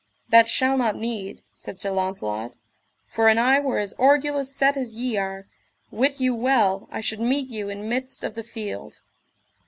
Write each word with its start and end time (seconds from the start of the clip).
That 0.29 0.49
shall 0.49 0.79
not 0.79 0.95
need, 0.95 1.43
said 1.53 1.79
Sir 1.79 1.91
Launcelot, 1.91 2.57
for 3.07 3.27
an 3.27 3.37
I 3.37 3.59
were 3.59 3.77
as 3.77 3.93
orgulous 3.99 4.51
set 4.51 4.75
as 4.75 4.95
ye 4.95 5.15
are, 5.17 5.45
wit 5.91 6.19
you 6.19 6.33
well 6.33 6.87
I 6.91 7.01
should 7.01 7.19
meet 7.21 7.49
you 7.49 7.69
in 7.69 7.87
midst 7.87 8.23
of 8.23 8.33
the 8.33 8.43
field. 8.43 9.01